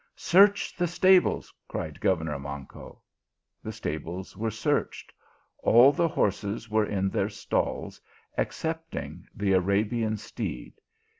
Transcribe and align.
"Search 0.33 0.75
the 0.75 0.87
stables," 0.87 1.53
cried 1.67 2.01
governor 2.01 2.39
Manco. 2.39 3.03
The 3.61 3.71
stables 3.71 4.35
were 4.35 4.49
searched; 4.49 5.13
all 5.59 5.91
the 5.91 6.07
horses 6.07 6.71
were 6.71 6.87
in 6.87 7.07
their 7.11 7.29
stalls, 7.29 8.01
excepting 8.35 9.27
the 9.35 9.53
Arabian 9.53 10.17
steed. 10.17 10.73